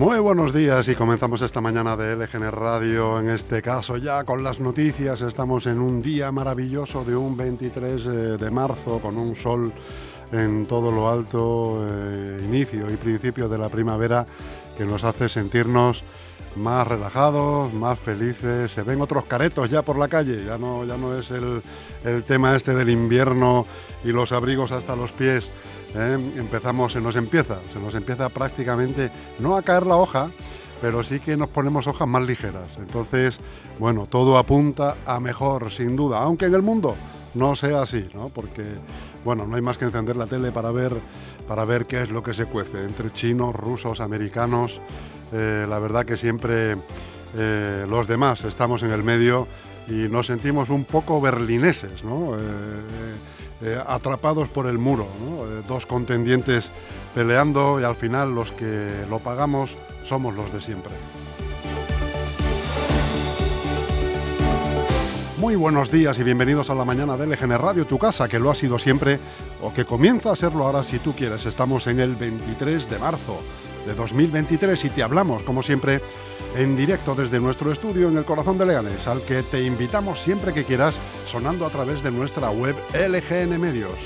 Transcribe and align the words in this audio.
Muy 0.00 0.18
buenos 0.18 0.54
días 0.54 0.88
y 0.88 0.94
comenzamos 0.94 1.42
esta 1.42 1.60
mañana 1.60 1.94
de 1.94 2.16
LGN 2.16 2.50
Radio, 2.50 3.20
en 3.20 3.28
este 3.28 3.60
caso 3.60 3.98
ya 3.98 4.24
con 4.24 4.42
las 4.42 4.58
noticias. 4.58 5.20
Estamos 5.20 5.66
en 5.66 5.78
un 5.78 6.00
día 6.00 6.32
maravilloso 6.32 7.04
de 7.04 7.14
un 7.14 7.36
23 7.36 8.06
eh, 8.06 8.10
de 8.38 8.50
marzo 8.50 8.98
con 8.98 9.18
un 9.18 9.36
sol 9.36 9.70
en 10.32 10.64
todo 10.64 10.90
lo 10.90 11.10
alto, 11.10 11.86
eh, 11.86 12.40
inicio 12.42 12.90
y 12.90 12.96
principio 12.96 13.46
de 13.46 13.58
la 13.58 13.68
primavera 13.68 14.24
que 14.78 14.86
nos 14.86 15.04
hace 15.04 15.28
sentirnos 15.28 16.02
más 16.56 16.86
relajados, 16.86 17.70
más 17.74 17.98
felices. 17.98 18.72
Se 18.72 18.82
ven 18.82 19.02
otros 19.02 19.24
caretos 19.26 19.68
ya 19.68 19.82
por 19.82 19.98
la 19.98 20.08
calle, 20.08 20.46
ya 20.46 20.56
no, 20.56 20.82
ya 20.86 20.96
no 20.96 21.14
es 21.18 21.30
el, 21.30 21.62
el 22.04 22.24
tema 22.24 22.56
este 22.56 22.74
del 22.74 22.88
invierno 22.88 23.66
y 24.02 24.12
los 24.12 24.32
abrigos 24.32 24.72
hasta 24.72 24.96
los 24.96 25.12
pies 25.12 25.50
¿eh? 25.94 26.32
empezamos, 26.36 26.92
se 26.92 27.00
nos 27.00 27.16
empieza, 27.16 27.58
se 27.72 27.78
nos 27.78 27.94
empieza 27.94 28.28
prácticamente, 28.28 29.10
no 29.38 29.56
a 29.56 29.62
caer 29.62 29.86
la 29.86 29.96
hoja, 29.96 30.30
pero 30.80 31.02
sí 31.02 31.20
que 31.20 31.36
nos 31.36 31.48
ponemos 31.48 31.86
hojas 31.86 32.08
más 32.08 32.22
ligeras. 32.22 32.68
Entonces, 32.78 33.38
bueno, 33.78 34.06
todo 34.06 34.38
apunta 34.38 34.96
a 35.06 35.20
mejor, 35.20 35.70
sin 35.70 35.96
duda, 35.96 36.20
aunque 36.20 36.46
en 36.46 36.54
el 36.54 36.62
mundo 36.62 36.96
no 37.34 37.54
sea 37.54 37.82
así, 37.82 38.08
¿no? 38.14 38.28
Porque, 38.28 38.64
bueno, 39.24 39.46
no 39.46 39.56
hay 39.56 39.62
más 39.62 39.78
que 39.78 39.84
encender 39.84 40.16
la 40.16 40.26
tele 40.26 40.52
para 40.52 40.70
ver, 40.70 40.96
para 41.46 41.64
ver 41.64 41.86
qué 41.86 42.02
es 42.02 42.10
lo 42.10 42.22
que 42.22 42.34
se 42.34 42.46
cuece 42.46 42.82
entre 42.84 43.12
chinos, 43.12 43.54
rusos, 43.54 44.00
americanos. 44.00 44.80
Eh, 45.32 45.66
la 45.68 45.78
verdad 45.78 46.04
que 46.04 46.16
siempre 46.16 46.76
eh, 47.36 47.86
los 47.88 48.08
demás 48.08 48.44
estamos 48.44 48.82
en 48.82 48.90
el 48.90 49.02
medio 49.02 49.46
y 49.88 50.08
nos 50.08 50.26
sentimos 50.26 50.70
un 50.70 50.84
poco 50.84 51.20
berlineses, 51.20 52.04
¿no? 52.04 52.36
Eh, 53.62 53.78
atrapados 53.86 54.48
por 54.48 54.66
el 54.66 54.78
muro, 54.78 55.04
eh, 55.04 55.62
dos 55.68 55.84
contendientes 55.84 56.70
peleando 57.14 57.78
y 57.78 57.84
al 57.84 57.94
final 57.94 58.34
los 58.34 58.52
que 58.52 59.04
lo 59.10 59.18
pagamos 59.18 59.76
somos 60.02 60.34
los 60.34 60.50
de 60.50 60.62
siempre. 60.62 60.94
Muy 65.36 65.56
buenos 65.56 65.90
días 65.90 66.18
y 66.18 66.22
bienvenidos 66.22 66.70
a 66.70 66.74
la 66.74 66.86
mañana 66.86 67.18
de 67.18 67.26
LGN 67.26 67.58
Radio, 67.58 67.86
tu 67.86 67.98
casa, 67.98 68.28
que 68.28 68.38
lo 68.38 68.50
ha 68.50 68.54
sido 68.54 68.78
siempre 68.78 69.18
o 69.60 69.74
que 69.74 69.84
comienza 69.84 70.32
a 70.32 70.36
serlo 70.36 70.64
ahora 70.64 70.82
si 70.82 70.98
tú 70.98 71.12
quieres. 71.12 71.44
Estamos 71.44 71.86
en 71.86 72.00
el 72.00 72.16
23 72.16 72.88
de 72.88 72.98
marzo 72.98 73.40
de 73.86 73.94
2023 73.94 74.84
y 74.84 74.90
te 74.90 75.02
hablamos, 75.02 75.42
como 75.42 75.62
siempre, 75.62 76.00
en 76.56 76.76
directo 76.76 77.14
desde 77.14 77.40
nuestro 77.40 77.72
estudio 77.72 78.08
en 78.08 78.16
el 78.16 78.24
corazón 78.24 78.58
de 78.58 78.66
Leganés, 78.66 79.06
al 79.06 79.22
que 79.22 79.42
te 79.42 79.62
invitamos 79.62 80.20
siempre 80.20 80.52
que 80.52 80.64
quieras, 80.64 80.98
sonando 81.26 81.66
a 81.66 81.70
través 81.70 82.02
de 82.02 82.10
nuestra 82.10 82.50
web 82.50 82.76
LGN 82.94 83.60
Medios. 83.60 83.98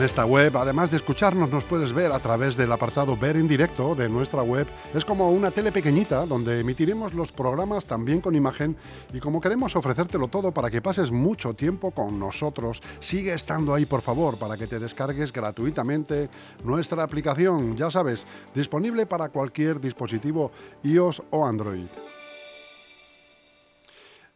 En 0.00 0.06
esta 0.06 0.24
web, 0.24 0.56
además 0.56 0.90
de 0.90 0.96
escucharnos, 0.96 1.50
nos 1.50 1.64
puedes 1.64 1.92
ver 1.92 2.10
a 2.10 2.18
través 2.20 2.56
del 2.56 2.72
apartado 2.72 3.18
Ver 3.18 3.36
en 3.36 3.46
directo 3.46 3.94
de 3.94 4.08
nuestra 4.08 4.40
web. 4.40 4.66
Es 4.94 5.04
como 5.04 5.30
una 5.30 5.50
tele 5.50 5.72
pequeñita 5.72 6.24
donde 6.24 6.60
emitiremos 6.60 7.12
los 7.12 7.32
programas 7.32 7.84
también 7.84 8.22
con 8.22 8.34
imagen 8.34 8.78
y 9.12 9.20
como 9.20 9.42
queremos 9.42 9.76
ofrecértelo 9.76 10.28
todo 10.28 10.52
para 10.52 10.70
que 10.70 10.80
pases 10.80 11.10
mucho 11.10 11.52
tiempo 11.52 11.90
con 11.90 12.18
nosotros, 12.18 12.80
sigue 12.98 13.34
estando 13.34 13.74
ahí 13.74 13.84
por 13.84 14.00
favor 14.00 14.38
para 14.38 14.56
que 14.56 14.66
te 14.66 14.78
descargues 14.78 15.34
gratuitamente 15.34 16.30
nuestra 16.64 17.02
aplicación, 17.02 17.76
ya 17.76 17.90
sabes, 17.90 18.26
disponible 18.54 19.04
para 19.04 19.28
cualquier 19.28 19.82
dispositivo 19.82 20.50
iOS 20.82 21.22
o 21.28 21.44
Android. 21.44 21.88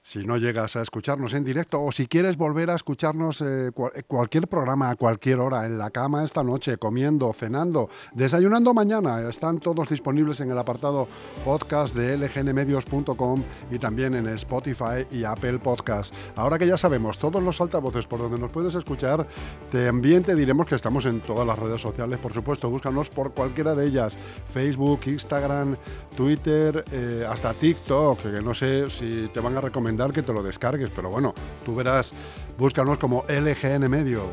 Si 0.07 0.23
no 0.23 0.37
llegas 0.37 0.77
a 0.77 0.83
escucharnos 0.83 1.33
en 1.33 1.45
directo 1.45 1.83
o 1.83 1.91
si 1.91 2.07
quieres 2.07 2.37
volver 2.37 2.69
a 2.69 2.75
escucharnos 2.75 3.41
eh, 3.41 3.69
eh, 3.69 4.03
cualquier 4.07 4.47
programa 4.49 4.91
a 4.91 4.97
cualquier 4.97 5.39
hora, 5.39 5.65
en 5.65 5.79
la 5.79 5.89
cama 5.89 6.23
esta 6.25 6.45
noche, 6.45 6.77
comiendo, 6.77 7.33
cenando, 7.33 7.89
desayunando 8.13 8.75
mañana, 8.75 9.27
están 9.27 9.61
todos 9.61 9.89
disponibles 9.89 10.41
en 10.41 10.51
el 10.51 10.59
apartado 10.59 11.09
podcast 11.43 11.97
de 11.97 12.19
lgnmedios.com 12.19 13.43
y 13.71 13.79
también 13.79 14.15
en 14.15 14.29
Spotify 14.29 15.07
y 15.11 15.25
Apple 15.25 15.59
Podcast. 15.59 16.13
Ahora 16.37 16.59
que 16.59 16.67
ya 16.67 16.77
sabemos 16.77 17.17
todos 17.17 17.43
los 17.43 17.59
altavoces 17.63 18.07
por 18.07 18.21
donde 18.21 18.39
nos 18.39 18.51
puedes 18.51 18.75
escuchar, 18.75 19.27
también 19.73 20.23
te 20.23 20.35
diremos 20.35 20.67
que 20.67 20.75
estamos 20.75 21.07
en 21.07 21.23
todas 21.23 21.47
las 21.47 21.59
redes 21.59 21.81
sociales, 21.81 22.19
por 22.19 22.35
supuesto, 22.35 22.69
búscanos 22.69 23.09
por 23.09 23.33
cualquiera 23.33 23.75
de 23.75 23.87
ellas, 23.87 24.19
Facebook, 24.53 25.01
Instagram, 25.07 25.77
Twitter, 26.15 26.85
eh, 26.93 27.25
hasta 27.27 27.55
TikTok, 27.55 28.21
que 28.21 28.43
no 28.43 28.53
sé 28.53 28.91
si 28.91 29.31
te 29.33 29.41
van 29.41 29.57
a 29.57 29.63
recomendar 29.63 29.94
que 30.13 30.23
te 30.23 30.33
lo 30.33 30.43
descargues, 30.43 30.91
pero 30.95 31.11
bueno, 31.11 31.35
tú 31.65 31.75
verás, 31.75 32.13
búscanos 32.59 32.99
como 32.99 33.25
LGN 33.29 33.89
Medios. 33.89 34.29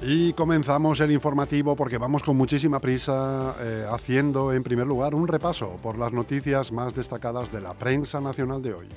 Y 0.00 0.32
comenzamos 0.32 1.00
el 1.00 1.12
informativo 1.12 1.76
porque 1.76 1.98
vamos 1.98 2.22
con 2.22 2.36
muchísima 2.36 2.80
prisa 2.80 3.54
eh, 3.60 3.84
haciendo 3.90 4.54
en 4.54 4.62
primer 4.62 4.86
lugar 4.86 5.14
un 5.14 5.28
repaso 5.28 5.76
por 5.82 5.98
las 5.98 6.12
noticias 6.12 6.72
más 6.72 6.94
destacadas 6.94 7.52
de 7.52 7.60
la 7.60 7.74
prensa 7.74 8.18
nacional 8.20 8.62
de 8.62 8.72
hoy. 8.72 8.88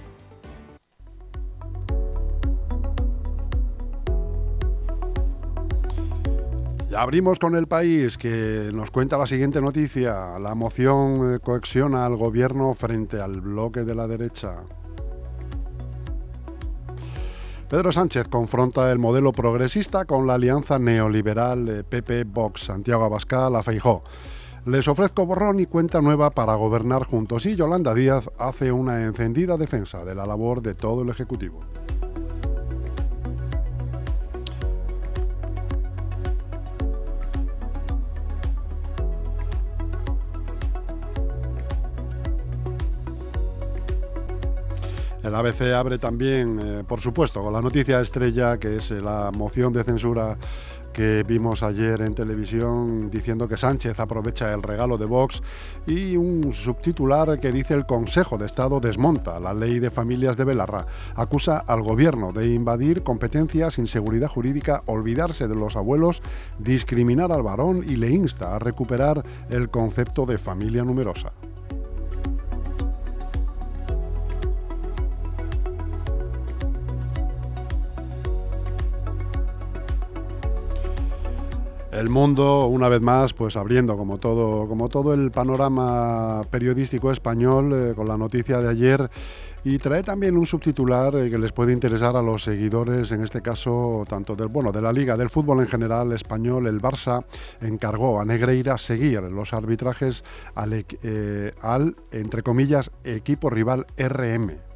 Abrimos 6.95 7.39
con 7.39 7.55
el 7.55 7.67
país 7.67 8.17
que 8.17 8.71
nos 8.73 8.91
cuenta 8.91 9.17
la 9.17 9.27
siguiente 9.27 9.61
noticia. 9.61 10.39
La 10.39 10.55
moción 10.55 11.35
eh, 11.35 11.39
coacciona 11.39 12.05
al 12.05 12.15
gobierno 12.15 12.73
frente 12.73 13.19
al 13.19 13.41
bloque 13.41 13.83
de 13.83 13.95
la 13.95 14.07
derecha. 14.07 14.63
Pedro 17.69 17.93
Sánchez 17.93 18.27
confronta 18.27 18.91
el 18.91 18.99
modelo 18.99 19.31
progresista 19.31 20.03
con 20.05 20.27
la 20.27 20.33
alianza 20.33 20.77
neoliberal 20.77 21.85
PP-Vox. 21.89 22.65
Santiago 22.65 23.05
Abascal 23.05 23.55
a 23.55 23.63
Feijó. 23.63 24.03
Les 24.65 24.87
ofrezco 24.87 25.25
borrón 25.25 25.59
y 25.59 25.65
cuenta 25.65 26.01
nueva 26.01 26.29
para 26.31 26.53
gobernar 26.55 27.03
juntos 27.05 27.45
y 27.45 27.55
Yolanda 27.55 27.95
Díaz 27.95 28.29
hace 28.37 28.71
una 28.71 29.05
encendida 29.05 29.57
defensa 29.57 30.05
de 30.05 30.13
la 30.13 30.25
labor 30.25 30.61
de 30.61 30.75
todo 30.75 31.01
el 31.03 31.09
Ejecutivo. 31.09 31.61
El 45.23 45.35
ABC 45.35 45.73
abre 45.73 45.99
también, 45.99 46.59
eh, 46.59 46.83
por 46.83 46.99
supuesto, 46.99 47.43
con 47.43 47.53
la 47.53 47.61
noticia 47.61 48.01
estrella, 48.01 48.57
que 48.57 48.77
es 48.77 48.89
eh, 48.89 49.01
la 49.01 49.31
moción 49.31 49.71
de 49.71 49.83
censura 49.83 50.35
que 50.91 51.23
vimos 51.27 51.63
ayer 51.63 52.01
en 52.01 52.13
televisión 52.13 53.09
diciendo 53.09 53.47
que 53.47 53.55
Sánchez 53.55 53.99
aprovecha 53.99 54.53
el 54.53 54.61
regalo 54.61 54.97
de 54.97 55.05
Vox 55.05 55.41
y 55.87 56.17
un 56.17 56.51
subtitular 56.51 57.39
que 57.39 57.51
dice 57.51 57.73
el 57.73 57.85
Consejo 57.85 58.37
de 58.37 58.45
Estado 58.45 58.79
desmonta 58.79 59.39
la 59.39 59.53
ley 59.53 59.79
de 59.79 59.89
familias 59.89 60.37
de 60.37 60.43
Belarra, 60.43 60.85
acusa 61.15 61.59
al 61.59 61.81
gobierno 61.81 62.33
de 62.33 62.53
invadir 62.53 63.03
competencias, 63.03 63.77
inseguridad 63.77 64.27
jurídica, 64.27 64.83
olvidarse 64.85 65.47
de 65.47 65.55
los 65.55 65.75
abuelos, 65.75 66.21
discriminar 66.59 67.31
al 67.31 67.43
varón 67.43 67.83
y 67.87 67.95
le 67.95 68.09
insta 68.09 68.55
a 68.55 68.59
recuperar 68.59 69.23
el 69.49 69.69
concepto 69.69 70.25
de 70.25 70.37
familia 70.37 70.83
numerosa. 70.83 71.31
El 81.91 82.09
mundo, 82.09 82.67
una 82.67 82.87
vez 82.87 83.01
más, 83.01 83.33
pues 83.33 83.57
abriendo 83.57 83.97
como 83.97 84.17
todo, 84.17 84.65
como 84.69 84.87
todo 84.87 85.13
el 85.13 85.29
panorama 85.29 86.41
periodístico 86.49 87.11
español 87.11 87.73
eh, 87.73 87.93
con 87.93 88.07
la 88.07 88.17
noticia 88.17 88.59
de 88.59 88.69
ayer 88.69 89.09
y 89.65 89.77
trae 89.77 90.01
también 90.01 90.37
un 90.37 90.45
subtitular 90.45 91.13
eh, 91.15 91.29
que 91.29 91.37
les 91.37 91.51
puede 91.51 91.73
interesar 91.73 92.15
a 92.15 92.21
los 92.21 92.45
seguidores, 92.45 93.11
en 93.11 93.21
este 93.21 93.41
caso 93.41 94.05
tanto 94.07 94.37
del 94.37 94.47
bueno 94.47 94.71
de 94.71 94.81
la 94.81 94.93
liga, 94.93 95.17
del 95.17 95.29
fútbol 95.29 95.59
en 95.59 95.67
general 95.67 96.13
español. 96.13 96.65
El 96.65 96.81
Barça 96.81 97.25
encargó 97.59 98.21
a 98.21 98.25
Negreira 98.25 98.77
seguir 98.77 99.21
los 99.23 99.53
arbitrajes 99.53 100.23
al, 100.55 100.85
eh, 101.03 101.53
al 101.61 101.97
entre 102.11 102.41
comillas 102.41 102.89
equipo 103.03 103.49
rival 103.49 103.85
RM 103.97 104.70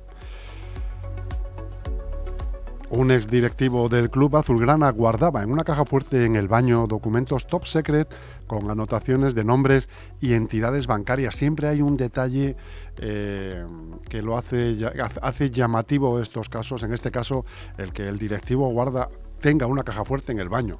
un 2.96 3.12
exdirectivo 3.12 3.90
del 3.90 4.10
club 4.10 4.38
azulgrana 4.38 4.90
guardaba 4.90 5.44
en 5.44 5.52
una 5.52 5.64
caja 5.64 5.86
fuerte 5.86 6.26
en 6.26 6.36
el 6.36 6.48
baño 6.48 6.88
documentos 6.88 7.46
top 7.46 7.66
secret 7.66 8.14
con 8.48 8.70
anotaciones 8.70 9.36
de 9.36 9.44
nombres 9.44 9.90
y 10.22 10.34
entidades 10.34 10.88
bancarias. 10.88 11.36
Siempre 11.36 11.68
hay 11.68 11.82
un 11.82 11.98
detalle 11.98 12.56
eh, 12.98 13.66
que 14.08 14.22
lo 14.22 14.38
hace, 14.38 14.78
hace 15.22 15.50
llamativo 15.50 16.20
estos 16.22 16.48
casos. 16.48 16.84
En 16.84 16.94
este 16.94 17.12
caso, 17.12 17.46
el 17.78 17.92
que 17.92 18.08
el 18.08 18.18
directivo 18.18 18.70
guarda 18.70 19.10
tenga 19.42 19.68
una 19.68 19.84
caja 19.84 20.06
fuerte 20.06 20.32
en 20.32 20.40
el 20.40 20.50
baño. 20.50 20.80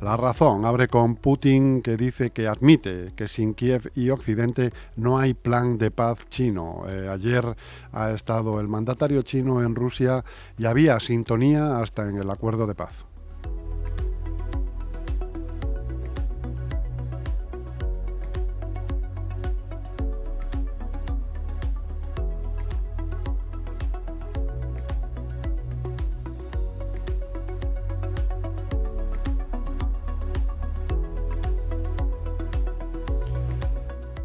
La 0.00 0.16
razón 0.16 0.64
abre 0.64 0.86
con 0.86 1.16
Putin 1.16 1.82
que 1.82 1.96
dice 1.96 2.30
que 2.30 2.46
admite 2.46 3.12
que 3.16 3.26
sin 3.26 3.52
Kiev 3.52 3.90
y 3.96 4.10
Occidente 4.10 4.72
no 4.94 5.18
hay 5.18 5.34
plan 5.34 5.76
de 5.76 5.90
paz 5.90 6.18
chino. 6.28 6.84
Eh, 6.88 7.08
ayer 7.08 7.56
ha 7.90 8.12
estado 8.12 8.60
el 8.60 8.68
mandatario 8.68 9.22
chino 9.22 9.60
en 9.60 9.74
Rusia 9.74 10.24
y 10.56 10.66
había 10.66 11.00
sintonía 11.00 11.80
hasta 11.80 12.08
en 12.08 12.16
el 12.16 12.30
acuerdo 12.30 12.68
de 12.68 12.76
paz. 12.76 13.07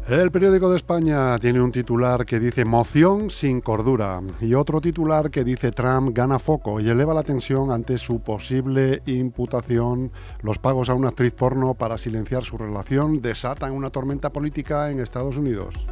El 0.08 0.30
periódico 0.30 0.68
de 0.68 0.76
España 0.76 1.38
tiene 1.38 1.62
un 1.62 1.72
titular 1.72 2.26
que 2.26 2.38
dice 2.38 2.66
moción 2.66 3.30
sin 3.30 3.62
cordura 3.62 4.20
y 4.38 4.52
otro 4.52 4.82
titular 4.82 5.30
que 5.30 5.44
dice 5.44 5.72
Trump 5.72 6.10
gana 6.14 6.38
foco 6.38 6.78
y 6.78 6.90
eleva 6.90 7.14
la 7.14 7.22
tensión 7.22 7.70
ante 7.70 7.96
su 7.96 8.20
posible 8.20 9.00
imputación. 9.06 10.12
Los 10.42 10.58
pagos 10.58 10.90
a 10.90 10.94
una 10.94 11.08
actriz 11.08 11.32
porno 11.32 11.72
para 11.72 11.96
silenciar 11.96 12.42
su 12.42 12.58
relación 12.58 13.22
desatan 13.22 13.72
una 13.72 13.88
tormenta 13.88 14.30
política 14.30 14.90
en 14.90 15.00
Estados 15.00 15.38
Unidos. 15.38 15.88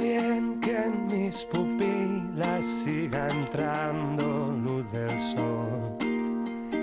bien 0.00 0.60
que 0.60 0.76
en 0.76 1.06
mis 1.06 1.44
pupilas 1.44 2.64
siga 2.64 3.28
entrando 3.28 4.54
luz 4.64 4.90
del 4.92 5.20
sol. 5.20 5.96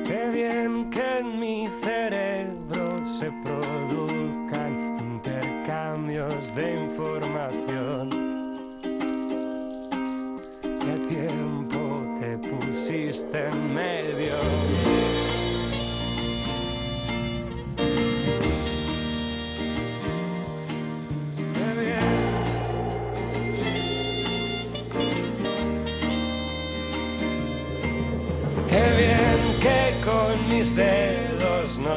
Qué 0.05 0.29
bien 0.31 0.89
que 0.91 1.05
en 1.19 1.39
mi 1.39 1.67
cerebro 1.83 3.03
se 3.19 3.31
produzcan 3.43 4.97
intercambios 4.99 6.55
de 6.55 6.65
información. 6.85 8.09
Qué 10.61 10.95
tiempo 11.07 11.79
te 12.19 12.37
pusiste 12.37 13.47
en 13.49 13.73
medio. 13.73 15.06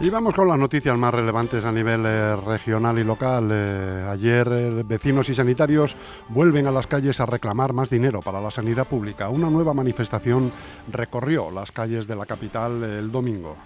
Y 0.00 0.10
vamos 0.10 0.32
con 0.32 0.46
las 0.46 0.58
noticias 0.58 0.96
más 0.96 1.12
relevantes 1.12 1.64
a 1.64 1.72
nivel 1.72 2.04
eh, 2.06 2.36
regional 2.36 3.00
y 3.00 3.04
local. 3.04 3.48
Eh, 3.50 4.06
ayer 4.08 4.48
eh, 4.52 4.82
vecinos 4.84 5.28
y 5.28 5.34
sanitarios 5.34 5.96
vuelven 6.28 6.68
a 6.68 6.70
las 6.70 6.86
calles 6.86 7.18
a 7.18 7.26
reclamar 7.26 7.72
más 7.72 7.90
dinero 7.90 8.20
para 8.20 8.40
la 8.40 8.52
sanidad 8.52 8.86
pública. 8.86 9.28
Una 9.28 9.50
nueva 9.50 9.74
manifestación 9.74 10.52
recorrió 10.92 11.50
las 11.50 11.72
calles 11.72 12.06
de 12.06 12.14
la 12.14 12.26
capital 12.26 12.84
el 12.84 13.10
domingo. 13.10 13.56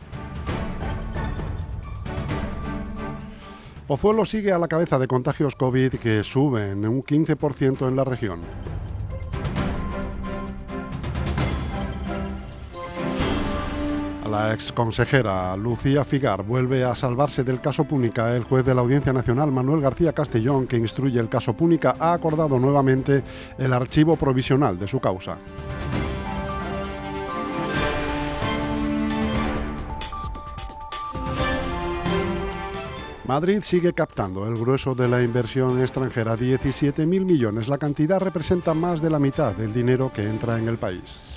Pozuelo 3.87 4.25
sigue 4.25 4.53
a 4.53 4.59
la 4.59 4.69
cabeza 4.69 4.99
de 4.99 5.09
contagios 5.09 5.55
COVID 5.55 5.97
que 5.97 6.25
suben 6.25 6.89
un 6.89 7.03
15% 7.03 7.87
en 7.89 7.97
la 7.97 8.05
región. 8.05 8.41
La 14.33 14.55
exconsejera 14.55 15.55
Lucía 15.59 16.05
Figar 16.05 16.43
vuelve 16.43 16.85
a 16.85 16.95
salvarse 16.95 17.45
del 17.45 17.61
caso 17.61 17.85
Púnica. 17.85 18.35
El 18.35 18.45
juez 18.45 18.65
de 18.65 18.75
la 18.75 18.81
Audiencia 18.81 19.13
Nacional, 19.13 19.53
Manuel 19.53 19.83
García 19.83 20.15
Castellón, 20.15 20.67
que 20.67 20.79
instruye 20.79 21.21
el 21.21 21.29
caso 21.29 21.53
Púnica, 21.53 21.97
ha 21.99 22.15
acordado 22.15 22.59
nuevamente 22.59 23.23
el 23.59 23.75
archivo 23.75 24.17
provisional 24.17 24.79
de 24.79 24.89
su 24.89 25.01
causa. 25.01 25.37
Madrid 33.27 33.61
sigue 33.63 33.93
captando 33.93 34.47
el 34.47 34.57
grueso 34.57 34.95
de 34.95 35.09
la 35.09 35.23
inversión 35.23 35.79
extranjera, 35.79 36.39
17.000 36.39 37.07
millones. 37.07 37.69
La 37.69 37.77
cantidad 37.77 38.19
representa 38.19 38.73
más 38.73 39.03
de 39.03 39.11
la 39.11 39.19
mitad 39.19 39.55
del 39.55 39.75
dinero 39.75 40.11
que 40.11 40.27
entra 40.27 40.59
en 40.59 40.69
el 40.69 40.79
país. 40.79 41.32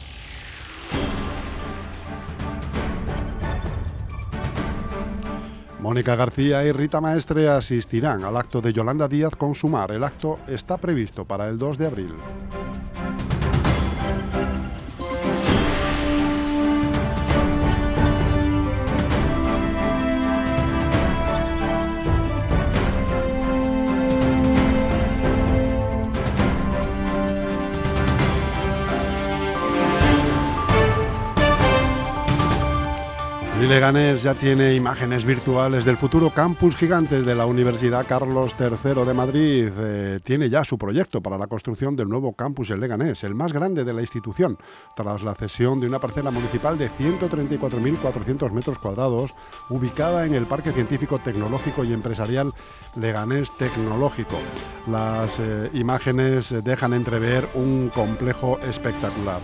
Mónica 5.86 6.16
García 6.16 6.66
y 6.66 6.72
Rita 6.72 7.00
Maestre 7.00 7.48
asistirán 7.48 8.24
al 8.24 8.38
acto 8.38 8.60
de 8.60 8.74
Yolanda 8.74 9.08
Díaz 9.08 9.36
con 9.36 9.54
Sumar. 9.54 9.92
El 9.92 10.04
acto 10.04 10.40
está 10.48 10.78
previsto 10.78 11.26
para 11.26 11.48
el 11.48 11.60
2 11.60 11.78
de 11.78 11.86
abril. 11.86 12.16
Leganés 33.68 34.24
ya 34.24 34.34
tiene 34.34 34.76
imágenes 34.76 35.26
virtuales 35.26 35.86
del 35.86 35.98
futuro 35.98 36.30
campus 36.30 36.76
gigantes 36.76 37.26
de 37.26 37.36
la 37.36 37.46
Universidad 37.46 38.06
Carlos 38.08 38.54
III 38.60 39.06
de 39.06 39.14
Madrid. 39.14 39.70
Eh, 39.78 40.20
tiene 40.24 40.50
ya 40.50 40.64
su 40.64 40.78
proyecto 40.78 41.22
para 41.22 41.38
la 41.38 41.48
construcción 41.48 41.96
del 41.96 42.08
nuevo 42.08 42.34
campus 42.34 42.70
en 42.70 42.80
Leganés, 42.80 43.24
el 43.24 43.34
más 43.34 43.54
grande 43.54 43.84
de 43.84 43.94
la 43.94 44.02
institución, 44.02 44.58
tras 44.96 45.24
la 45.24 45.34
cesión 45.34 45.80
de 45.80 45.88
una 45.88 46.00
parcela 46.00 46.32
municipal 46.32 46.78
de 46.78 46.90
134.400 46.90 48.52
metros 48.52 48.78
cuadrados, 48.78 49.32
ubicada 49.70 50.26
en 50.26 50.36
el 50.36 50.46
Parque 50.46 50.72
Científico, 50.72 51.20
Tecnológico 51.20 51.84
y 51.84 51.94
Empresarial 51.94 52.52
Leganés 52.96 53.52
Tecnológico. 53.58 54.38
Las 54.88 55.40
eh, 55.40 55.70
imágenes 55.74 56.54
dejan 56.64 56.94
entrever 56.94 57.48
un 57.56 57.90
complejo 57.90 58.60
espectacular. 58.60 59.42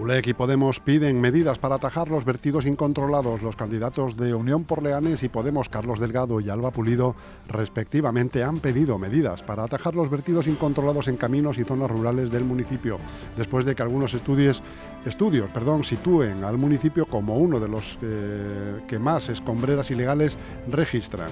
ULEC 0.00 0.28
y 0.28 0.34
Podemos 0.34 0.80
piden 0.80 1.20
medidas 1.20 1.58
para 1.58 1.74
atajar 1.74 2.08
los 2.08 2.24
vertidos 2.24 2.64
incontrolados. 2.64 3.42
Los 3.42 3.54
candidatos 3.54 4.16
de 4.16 4.32
Unión 4.32 4.64
por 4.64 4.82
Leanes 4.82 5.22
y 5.22 5.28
Podemos, 5.28 5.68
Carlos 5.68 6.00
Delgado 6.00 6.40
y 6.40 6.48
Alba 6.48 6.70
Pulido, 6.70 7.14
respectivamente, 7.48 8.42
han 8.42 8.60
pedido 8.60 8.96
medidas 8.96 9.42
para 9.42 9.64
atajar 9.64 9.94
los 9.94 10.08
vertidos 10.08 10.46
incontrolados 10.46 11.06
en 11.08 11.18
caminos 11.18 11.58
y 11.58 11.64
zonas 11.64 11.90
rurales 11.90 12.30
del 12.30 12.44
municipio, 12.44 12.96
después 13.36 13.66
de 13.66 13.74
que 13.74 13.82
algunos 13.82 14.14
estudios, 14.14 14.62
estudios 15.04 15.50
perdón, 15.50 15.84
sitúen 15.84 16.44
al 16.44 16.56
municipio 16.56 17.04
como 17.04 17.36
uno 17.36 17.60
de 17.60 17.68
los 17.68 17.98
eh, 18.00 18.80
que 18.88 18.98
más 18.98 19.28
escombreras 19.28 19.90
ilegales 19.90 20.34
registran. 20.70 21.30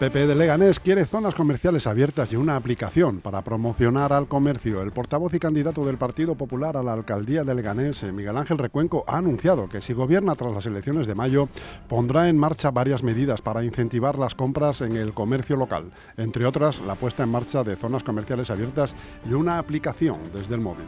PP 0.00 0.26
de 0.28 0.34
Leganés 0.34 0.80
quiere 0.80 1.04
zonas 1.04 1.34
comerciales 1.34 1.86
abiertas 1.86 2.32
y 2.32 2.36
una 2.36 2.56
aplicación 2.56 3.20
para 3.20 3.42
promocionar 3.42 4.14
al 4.14 4.28
comercio. 4.28 4.80
El 4.80 4.92
portavoz 4.92 5.34
y 5.34 5.38
candidato 5.38 5.84
del 5.84 5.98
Partido 5.98 6.36
Popular 6.36 6.78
a 6.78 6.82
la 6.82 6.94
alcaldía 6.94 7.44
de 7.44 7.54
Leganés, 7.54 8.02
eh, 8.02 8.10
Miguel 8.10 8.38
Ángel 8.38 8.56
Recuenco, 8.56 9.04
ha 9.06 9.18
anunciado 9.18 9.68
que 9.68 9.82
si 9.82 9.92
gobierna 9.92 10.34
tras 10.36 10.54
las 10.54 10.64
elecciones 10.64 11.06
de 11.06 11.14
mayo, 11.14 11.50
pondrá 11.86 12.30
en 12.30 12.38
marcha 12.38 12.70
varias 12.70 13.02
medidas 13.02 13.42
para 13.42 13.62
incentivar 13.62 14.18
las 14.18 14.34
compras 14.34 14.80
en 14.80 14.96
el 14.96 15.12
comercio 15.12 15.56
local, 15.56 15.92
entre 16.16 16.46
otras 16.46 16.80
la 16.80 16.94
puesta 16.94 17.24
en 17.24 17.28
marcha 17.28 17.62
de 17.62 17.76
zonas 17.76 18.02
comerciales 18.02 18.48
abiertas 18.48 18.94
y 19.28 19.34
una 19.34 19.58
aplicación 19.58 20.16
desde 20.32 20.54
el 20.54 20.62
móvil. 20.62 20.86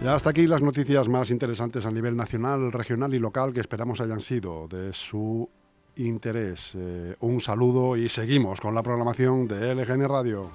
Ya 0.00 0.14
hasta 0.14 0.30
aquí 0.30 0.46
las 0.46 0.62
noticias 0.62 1.08
más 1.08 1.32
interesantes 1.32 1.84
a 1.84 1.90
nivel 1.90 2.16
nacional, 2.16 2.70
regional 2.70 3.12
y 3.14 3.18
local 3.18 3.52
que 3.52 3.58
esperamos 3.58 4.00
hayan 4.00 4.20
sido 4.20 4.68
de 4.68 4.92
su 4.92 5.50
interés. 5.98 6.72
Eh, 6.76 7.16
un 7.20 7.40
saludo 7.40 7.96
y 7.96 8.08
seguimos 8.08 8.60
con 8.60 8.74
la 8.74 8.82
programación 8.82 9.48
de 9.48 9.74
LGN 9.74 10.08
Radio. 10.08 10.50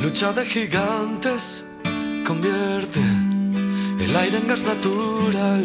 Lucha 0.00 0.32
de 0.32 0.46
gigantes 0.46 1.67
convierte 2.28 3.00
el 4.04 4.14
aire 4.14 4.36
en 4.36 4.46
gas 4.48 4.64
natural. 4.66 5.64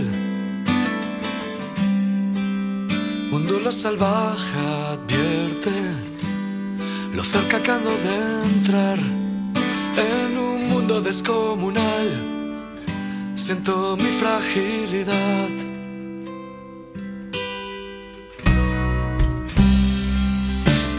Un 3.34 3.46
duelo 3.46 3.70
salvaje 3.70 4.58
advierte 4.94 5.74
lo 7.14 7.22
cerca 7.22 7.62
que 7.62 7.72
de 8.06 8.16
entrar 8.56 8.98
en 8.98 10.38
un 10.38 10.70
mundo 10.70 11.02
descomunal. 11.02 12.08
Siento 13.36 13.98
mi 13.98 14.12
fragilidad. 14.22 15.50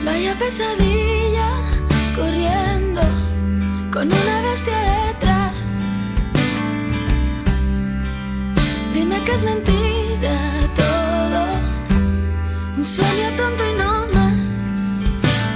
Vaya 0.05 0.39
pesadilla 0.39 1.49
corriendo 2.15 3.01
con 3.91 4.09
una 4.13 4.43
bestia 4.43 4.85
Dime 4.85 5.34
que 9.25 9.33
es 9.33 9.43
mentira 9.43 10.37
todo, 10.75 11.43
un 12.77 12.85
sueño 12.85 13.29
tonto 13.37 13.63
y 13.71 13.79
no 13.79 14.07
más. 14.13 14.81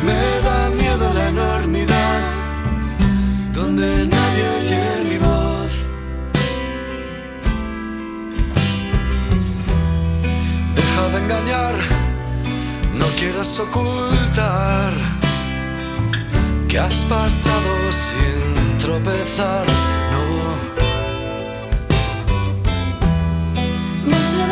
Me 0.06 0.20
da 0.46 0.70
miedo 0.70 1.12
la 1.12 1.28
enormidad, 1.28 2.20
donde 3.52 4.06
nadie 4.06 4.44
oye 4.58 4.82
mi 5.08 5.18
voz. 5.18 5.72
Deja 10.76 11.08
de 11.12 11.18
engañar, 11.24 11.74
no 12.98 13.06
quieras 13.18 13.58
ocultar 13.60 14.92
que 16.68 16.78
has 16.78 17.04
pasado 17.04 17.92
sin 17.92 18.78
tropezar 18.78 19.66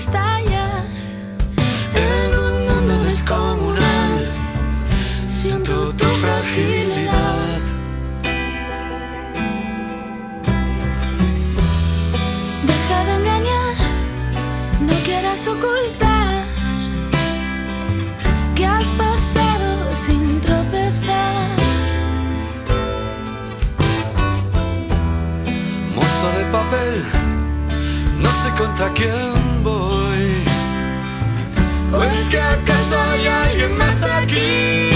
estalla 0.00 0.66
en 2.08 2.30
un 2.46 2.54
mundo 2.68 2.94
descomunal. 3.04 4.16
Siento 5.26 5.74
tu 5.98 6.06
fragilidad. 6.22 7.60
Deja 12.70 12.98
de 13.08 13.14
engañar, 13.20 13.74
no 14.88 14.94
quieras 15.06 15.46
ocultar 15.54 16.44
que 18.54 18.64
has 18.66 18.88
pasado 19.02 19.68
sin 20.04 20.40
tropezar. 20.40 21.48
Monstruo 25.94 26.30
de 26.38 26.44
papel 26.56 26.94
no 28.22 28.30
sé 28.32 28.50
contra 28.58 28.88
quién 28.92 29.39
voy. 29.62 30.44
¿O 31.92 32.02
es 32.04 32.28
que 32.28 32.40
acaso 32.40 32.98
hay 33.00 33.26
alguien 33.26 33.76
más 33.78 34.02
aquí? 34.02 34.90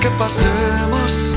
que 0.00 0.10
pasemos 0.18 1.35